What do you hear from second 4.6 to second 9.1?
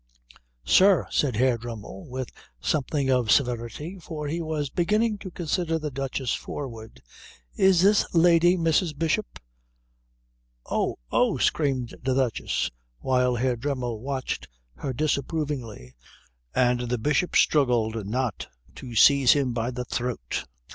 beginning to consider the Duchess forward, "is this lady Mrs.